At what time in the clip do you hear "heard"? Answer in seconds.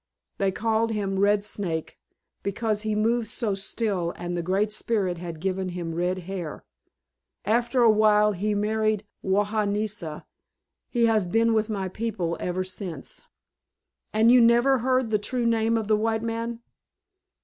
14.79-15.11